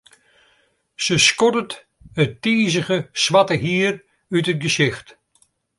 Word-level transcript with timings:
Se 1.03 1.15
skoddet 1.27 1.71
it 2.23 2.33
tizige 2.43 2.97
swarte 3.23 3.55
hier 3.63 3.95
út 4.35 4.47
it 4.51 4.61
gesicht. 4.63 5.07